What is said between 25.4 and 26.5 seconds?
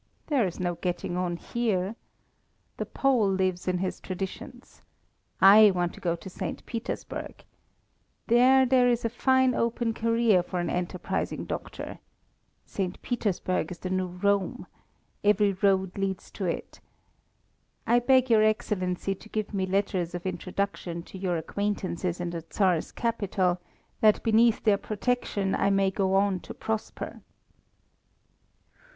I may go on